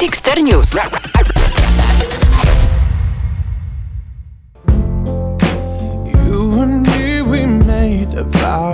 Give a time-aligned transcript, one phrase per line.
[0.00, 0.74] Dexter News.
[6.14, 8.72] You and me, we made a vow.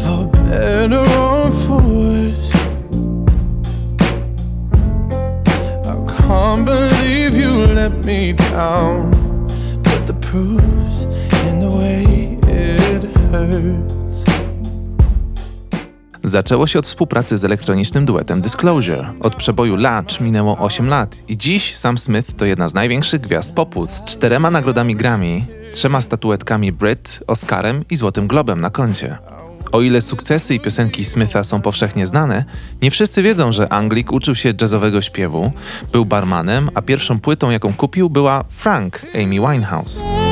[0.00, 2.50] For better or for worse.
[5.86, 9.12] I can't believe you let me down.
[9.84, 11.04] But the proof's
[11.46, 14.05] in the way it hurts.
[16.26, 19.12] Zaczęło się od współpracy z elektronicznym duetem Disclosure.
[19.20, 23.52] Od przeboju Latch minęło 8 lat i dziś Sam Smith to jedna z największych gwiazd
[23.52, 29.18] popu z czterema nagrodami Grammy, trzema statuetkami Brit, Oscarem i Złotym Globem na koncie.
[29.72, 32.44] O ile sukcesy i piosenki Smitha są powszechnie znane,
[32.82, 35.52] nie wszyscy wiedzą, że Anglik uczył się jazzowego śpiewu,
[35.92, 40.25] był barmanem, a pierwszą płytą, jaką kupił, była Frank Amy Winehouse.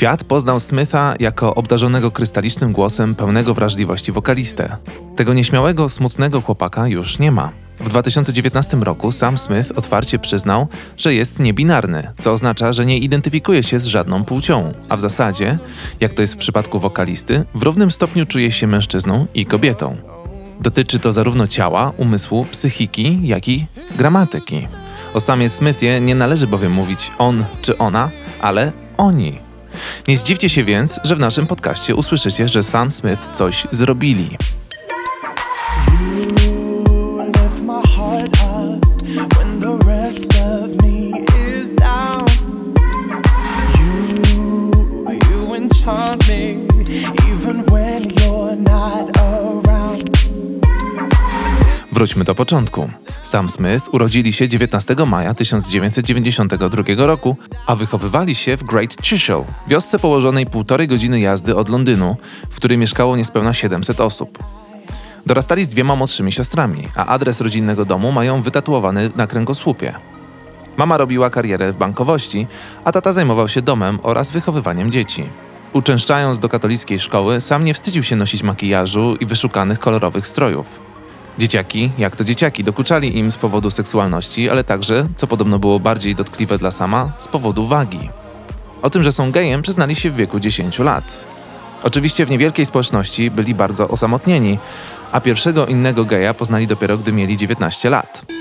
[0.00, 4.76] Świat poznał Smitha jako obdarzonego krystalicznym głosem pełnego wrażliwości wokalistę.
[5.16, 7.52] Tego nieśmiałego, smutnego chłopaka już nie ma.
[7.80, 13.62] W 2019 roku Sam Smith otwarcie przyznał, że jest niebinarny, co oznacza, że nie identyfikuje
[13.62, 15.58] się z żadną płcią, a w zasadzie,
[16.00, 19.96] jak to jest w przypadku wokalisty, w równym stopniu czuje się mężczyzną i kobietą.
[20.60, 24.68] Dotyczy to zarówno ciała, umysłu, psychiki, jak i gramatyki.
[25.14, 29.49] O samie Smithie nie należy bowiem mówić on czy ona, ale oni.
[30.08, 34.36] Nie zdziwcie się więc, że w naszym podcaście usłyszycie, że Sam Smith coś zrobili.
[37.18, 40.39] lift my heart up when the rest
[52.00, 52.90] Wróćmy do początku.
[53.22, 59.98] Sam Smith urodzili się 19 maja 1992 roku, a wychowywali się w Great Chisholm, wiosce
[59.98, 62.16] położonej półtorej godziny jazdy od Londynu,
[62.50, 64.38] w której mieszkało niespełna 700 osób.
[65.26, 69.94] Dorastali z dwiema młodszymi siostrami, a adres rodzinnego domu mają wytatuowany na kręgosłupie.
[70.76, 72.46] Mama robiła karierę w bankowości,
[72.84, 75.24] a tata zajmował się domem oraz wychowywaniem dzieci.
[75.72, 80.89] Uczęszczając do katolickiej szkoły, sam nie wstydził się nosić makijażu i wyszukanych kolorowych strojów.
[81.38, 86.14] Dzieciaki, jak to dzieciaki, dokuczali im z powodu seksualności, ale także, co podobno było bardziej
[86.14, 88.10] dotkliwe dla sama, z powodu wagi.
[88.82, 91.18] O tym, że są gejem, przyznali się w wieku 10 lat.
[91.82, 94.58] Oczywiście w niewielkiej społeczności byli bardzo osamotnieni,
[95.12, 98.39] a pierwszego innego geja poznali dopiero gdy mieli 19 lat.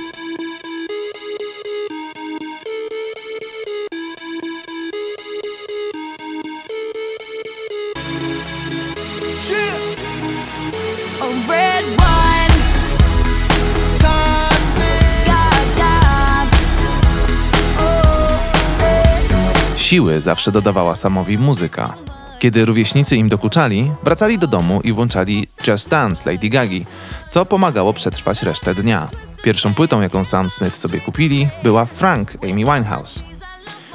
[19.90, 21.94] Siły zawsze dodawała Samowi muzyka.
[22.40, 26.86] Kiedy rówieśnicy im dokuczali, wracali do domu i włączali Just Dance Lady Gagi,
[27.28, 29.10] co pomagało przetrwać resztę dnia.
[29.44, 33.24] Pierwszą płytą, jaką Sam Smith sobie kupili, była Frank Amy Winehouse.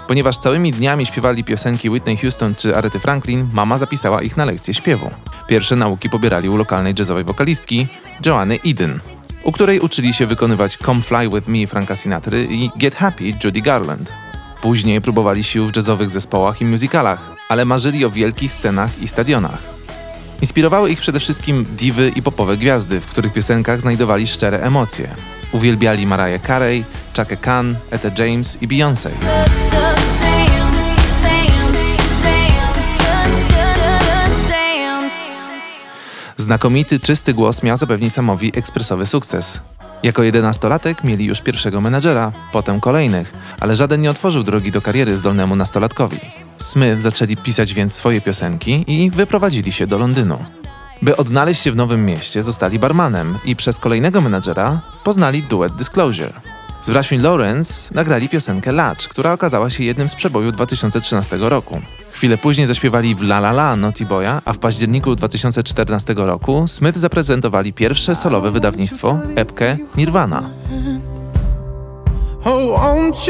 [0.09, 4.75] Ponieważ całymi dniami śpiewali piosenki Whitney Houston czy Arethy Franklin, mama zapisała ich na lekcję
[4.75, 5.11] śpiewu.
[5.49, 7.87] Pierwsze nauki pobierali u lokalnej jazzowej wokalistki
[8.27, 9.01] Joanny Eden,
[9.45, 13.61] u której uczyli się wykonywać Come Fly With Me Franka Sinatry i Get Happy Judy
[13.61, 14.15] Garland.
[14.65, 19.63] Później próbowali sił w jazzowych zespołach i musicalach, ale marzyli o wielkich scenach i stadionach.
[20.41, 25.09] Inspirowały ich przede wszystkim diwy i popowe gwiazdy, w których piosenkach znajdowali szczere emocje.
[25.53, 26.85] Uwielbiali Mariah Carey,
[27.17, 29.11] Chaka Khan, Etta James i Beyoncé.
[36.37, 39.61] Znakomity, czysty głos miał zapewnić Samowi ekspresowy sukces.
[40.05, 45.17] Jako jedenastolatek mieli już pierwszego menadżera, potem kolejnych, ale żaden nie otworzył drogi do kariery
[45.17, 46.21] zdolnemu nastolatkowi.
[46.57, 50.45] Smith zaczęli pisać więc swoje piosenki i wyprowadzili się do Londynu.
[51.03, 56.33] By odnaleźć się w nowym mieście, zostali barmanem i przez kolejnego menadżera poznali duet Disclosure.
[56.85, 61.81] Z braćmi Lawrence nagrali piosenkę Latch, która okazała się jednym z przeboju 2013 roku.
[62.13, 66.99] Chwilę później zaśpiewali w La La La Naughty Boya, a w październiku 2014 roku Smith
[66.99, 70.51] zaprezentowali pierwsze solowe wydawnictwo, epkę Nirvana.
[72.45, 73.25] Oh,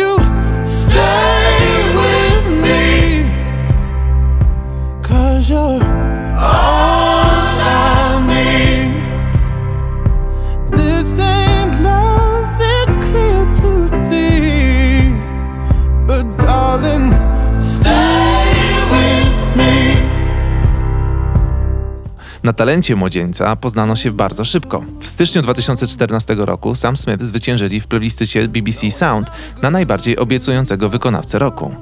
[22.44, 24.84] Na talencie młodzieńca poznano się bardzo szybko.
[25.00, 29.30] W styczniu 2014 roku Sam Smith zwyciężyli w plebiscycie BBC Sound
[29.62, 31.74] na najbardziej obiecującego wykonawcę roku.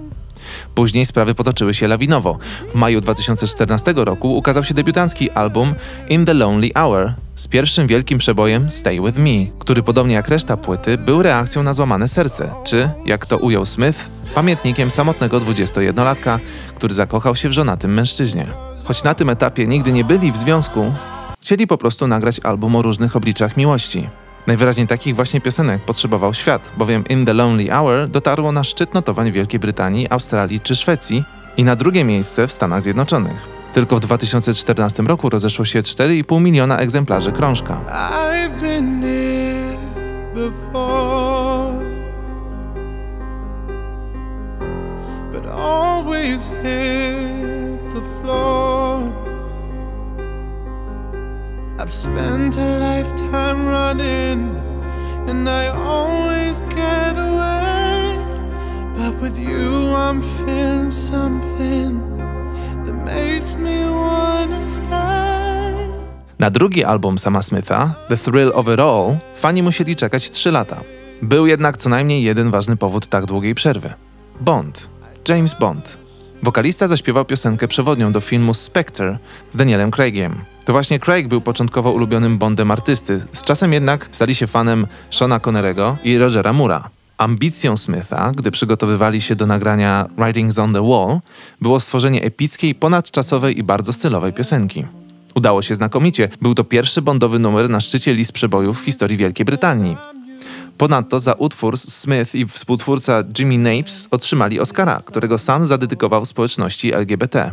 [0.74, 2.38] Później sprawy potoczyły się lawinowo.
[2.68, 5.74] W maju 2014 roku ukazał się debiutancki album
[6.08, 10.56] In the Lonely Hour z pierwszym wielkim przebojem Stay With Me, który podobnie jak reszta
[10.56, 13.98] płyty był reakcją na złamane serce, czy, jak to ujął Smith,
[14.34, 16.38] pamiętnikiem samotnego 21-latka,
[16.74, 18.71] który zakochał się w żonatym mężczyźnie.
[18.92, 20.92] Choć na tym etapie nigdy nie byli w związku,
[21.40, 24.08] chcieli po prostu nagrać album o różnych obliczach miłości.
[24.46, 29.32] Najwyraźniej takich właśnie piosenek potrzebował świat, bowiem In the Lonely Hour dotarło na szczyt notowań
[29.32, 31.24] Wielkiej Brytanii, Australii czy Szwecji
[31.56, 33.48] i na drugie miejsce w Stanach Zjednoczonych.
[33.72, 37.80] Tylko w 2014 roku rozeszło się 4,5 miliona egzemplarzy krążka.
[38.60, 39.76] Here
[40.34, 41.72] before,
[45.32, 47.21] but always hit
[51.82, 54.54] I've spent a lifetime running,
[55.28, 58.18] and I always get away.
[58.96, 62.00] But with you, I'm feeling something
[62.86, 65.74] that makes me wanna stay.
[66.38, 70.80] Na drugi album sama Smitha, The Thrill of It All, fani musieli czekać 3 lata.
[71.22, 73.92] Był jednak co najmniej jeden ważny powód tak długiej przerwy.
[74.40, 74.88] Bond.
[75.28, 75.98] James Bond.
[76.42, 79.18] Wokalista zaśpiewał piosenkę przewodnią do filmu Spectre
[79.50, 80.51] z Danielem Craigiem.
[80.64, 85.40] To właśnie Craig był początkowo ulubionym Bondem artysty, z czasem jednak stali się fanem Shona
[85.40, 86.90] Connerego i Rogera Mura.
[87.18, 91.20] Ambicją Smitha, gdy przygotowywali się do nagrania Writings on the Wall,
[91.60, 94.84] było stworzenie epickiej, ponadczasowej i bardzo stylowej piosenki.
[95.34, 96.28] Udało się znakomicie.
[96.42, 99.96] Był to pierwszy bondowy numer na szczycie list przebojów w historii Wielkiej Brytanii.
[100.78, 107.50] Ponadto za utwór Smith i współtwórca Jimmy Napes otrzymali Oscara, którego sam zadedykował społeczności LGBT.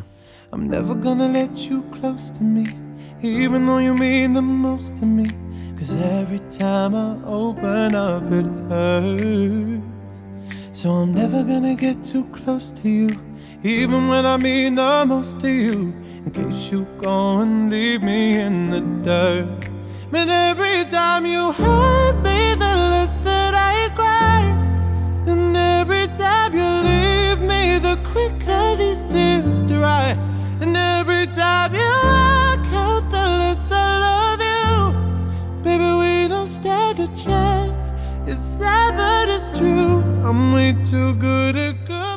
[3.21, 5.25] Even though you mean the most to me.
[5.77, 10.23] Cause every time I open up, it hurts.
[10.71, 13.09] So I'm never gonna get too close to you,
[13.61, 15.93] even when I mean the most to you.
[16.25, 19.69] In case you go and leave me in the dirt.
[20.11, 24.43] But every time you hurt me, the less that I cry.
[25.27, 30.17] And every time you leave me, the quicker these tears dry.
[30.61, 32.68] And every time you walk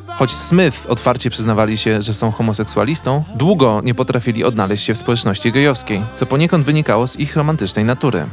[0.08, 5.52] Choć Smith otwarcie przyznawali się, że są homoseksualistą, długo nie potrafili odnaleźć się w społeczności
[5.52, 8.26] gejowskiej, co poniekąd wynikało z ich romantycznej natury.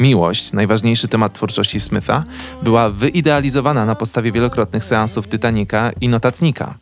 [0.00, 2.24] Miłość, najważniejszy temat twórczości Smitha,
[2.62, 6.74] była wyidealizowana na podstawie wielokrotnych seansów Titanica i Notatnika.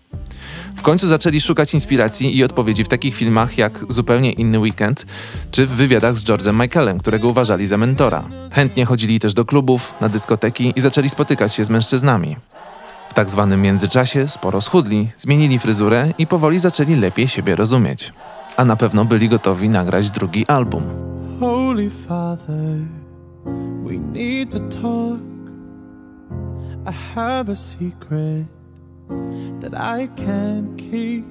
[0.75, 5.07] W końcu zaczęli szukać inspiracji i odpowiedzi w takich filmach jak Zupełnie inny weekend,
[5.51, 8.29] czy w wywiadach z George'em Michaelem, którego uważali za mentora.
[8.53, 12.37] Chętnie chodzili też do klubów, na dyskoteki i zaczęli spotykać się z mężczyznami.
[13.09, 18.13] W tak zwanym międzyczasie sporo schudli, zmienili fryzurę i powoli zaczęli lepiej siebie rozumieć.
[18.57, 20.83] A na pewno byli gotowi nagrać drugi album.
[21.41, 22.79] Holy Father,
[23.85, 25.21] we need to talk.
[26.87, 28.60] I have a secret
[29.61, 31.25] that I can't keep.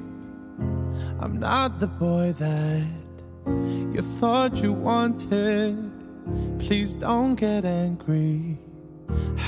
[1.21, 2.83] I'm not the boy that
[3.93, 5.75] you thought you wanted.
[6.59, 8.57] Please don't get angry.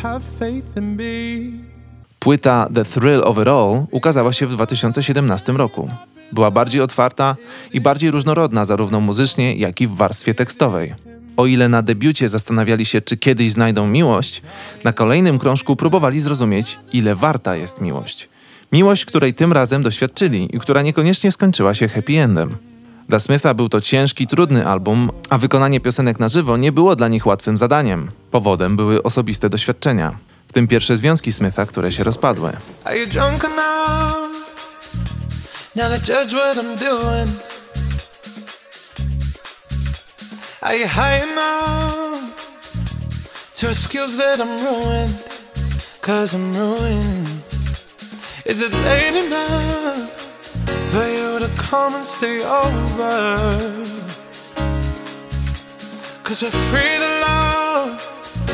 [0.04, 1.52] Have faith in me.
[2.20, 5.88] Płyta The Thrill of It All ukazała się w 2017 roku.
[6.32, 7.36] Była bardziej otwarta
[7.74, 10.94] i bardziej różnorodna zarówno muzycznie, jak i w warstwie tekstowej.
[11.38, 14.42] O ile na debiucie zastanawiali się, czy kiedyś znajdą miłość,
[14.84, 18.30] na kolejnym krążku próbowali zrozumieć, ile warta jest miłość.
[18.72, 22.58] Miłość, której tym razem doświadczyli i która niekoniecznie skończyła się happy endem.
[23.10, 27.08] Dla Smitha był to ciężki, trudny album, a wykonanie piosenek na żywo nie było dla
[27.08, 28.12] nich łatwym zadaniem.
[28.32, 32.52] Powodem były osobiste doświadczenia, w tym pierwsze związki Smitha, które się rozpadły.
[32.86, 34.32] Are you drunk enough
[35.76, 37.51] now judge what I'm doing?
[40.64, 42.36] Are you high enough
[43.56, 45.16] to excuse that I'm ruined?
[46.04, 47.28] Cause I'm ruined.
[48.46, 50.12] Is it late enough
[50.92, 53.58] for you to come and stay over?
[56.24, 58.00] Cause we're free to love,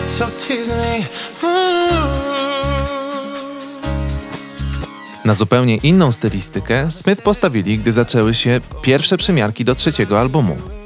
[0.08, 1.06] so tease me.
[5.26, 10.77] Na zupełnie inną stylistykę Smith postawili, gdy zaczęły się pierwsze przymiarki do trzeciego albumu.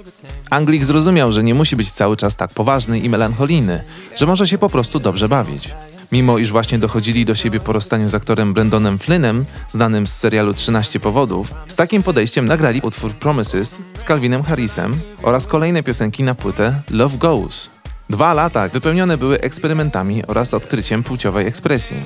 [0.52, 3.84] Anglik zrozumiał, że nie musi być cały czas tak poważny i melancholijny,
[4.16, 5.74] że może się po prostu dobrze bawić.
[6.12, 10.54] Mimo iż właśnie dochodzili do siebie po rozstaniu z aktorem Brandonem Flynnem, znanym z serialu
[10.54, 16.36] 13 powodów, z takim podejściem nagrali utwór Promises z Calvinem Harrisem oraz kolejne piosenki na
[16.36, 17.70] płytę Love Goes.
[18.10, 21.98] Dwa lata wypełnione były eksperymentami oraz odkryciem płciowej ekspresji.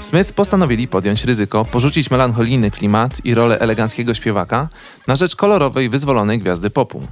[0.00, 4.68] Smith postanowili podjąć ryzyko, porzucić melancholijny klimat i rolę eleganckiego śpiewaka
[5.06, 7.02] na rzecz kolorowej, wyzwolonej gwiazdy popu.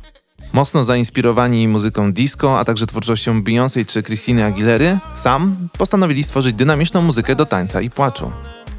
[0.54, 7.02] Mocno zainspirowani muzyką disco, a także twórczością Beyoncé czy Christiny Aguilery, sam postanowili stworzyć dynamiczną
[7.02, 8.30] muzykę do tańca i płaczu.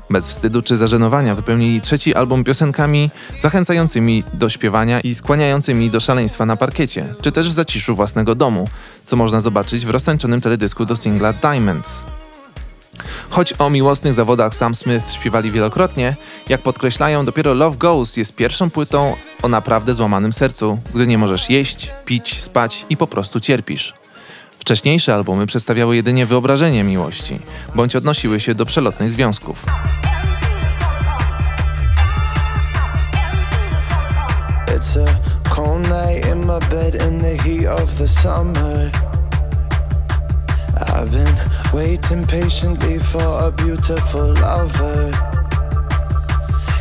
[0.10, 3.10] Bez wstydu czy zażenowania wypełnili trzeci album piosenkami
[3.40, 8.68] zachęcającymi do śpiewania i skłaniającymi do szaleństwa na parkiecie, czy też w zaciszu własnego domu,
[9.06, 12.04] co można zobaczyć w roztańczonym teledysku do singla Diamonds.
[13.30, 16.16] Choć o miłosnych zawodach Sam Smith śpiewali wielokrotnie,
[16.50, 21.50] jak podkreślają, dopiero Love Goes jest pierwszą płytą o naprawdę złamanym sercu, gdy nie możesz
[21.50, 23.94] jeść, pić, spać i po prostu cierpisz.
[24.60, 27.40] Wcześniejsze albumy przedstawiały jedynie wyobrażenie miłości,
[27.76, 29.66] bądź odnosiły się do przelotnych związków.
[34.76, 38.92] It's a cold night in my bed in the heat of the summer.
[40.78, 41.36] I've been
[41.76, 45.12] waiting patiently for a beautiful lover.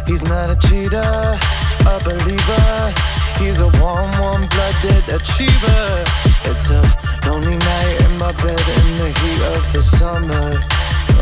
[0.07, 1.37] He's not a cheater,
[1.95, 2.95] a believer.
[3.41, 6.05] He's a warm, warm blooded achiever.
[6.45, 6.83] It's a
[7.27, 10.61] lonely night in my bed in the heat of the summer.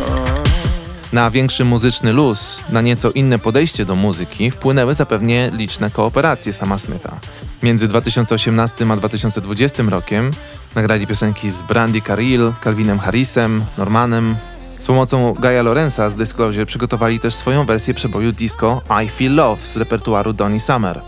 [0.04, 0.71] Uh.
[1.12, 6.78] Na większy muzyczny luz, na nieco inne podejście do muzyki wpłynęły zapewnie liczne kooperacje sama
[6.78, 7.16] Smitha.
[7.62, 10.30] Między 2018 a 2020 rokiem
[10.74, 14.36] nagrali piosenki z Brandy Carrill, Calvinem Harrisem, Normanem.
[14.78, 19.62] Z pomocą Gaia Lorenza z Disclosure przygotowali też swoją wersję przeboju disco I Feel Love
[19.62, 21.00] z repertuaru Donny Summer.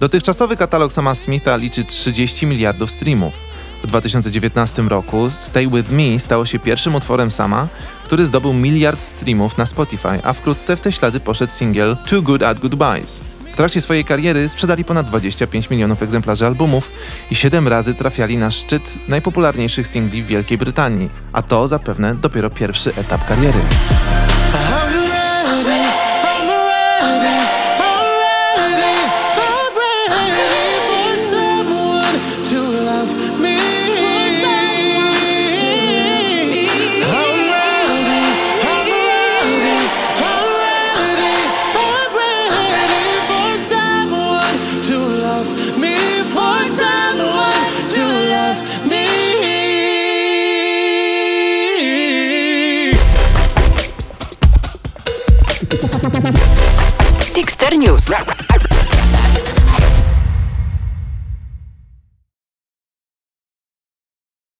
[0.00, 3.51] Dotychczasowy katalog sama Smitha liczy 30 miliardów streamów.
[3.82, 7.68] W 2019 roku Stay With Me stało się pierwszym utworem sama,
[8.04, 12.42] który zdobył miliard streamów na Spotify, a wkrótce w te ślady poszedł singiel Too Good
[12.42, 13.20] at Goodbyes.
[13.52, 16.90] W trakcie swojej kariery sprzedali ponad 25 milionów egzemplarzy albumów
[17.30, 22.50] i 7 razy trafiali na szczyt najpopularniejszych singli w Wielkiej Brytanii, a to zapewne dopiero
[22.50, 23.60] pierwszy etap kariery.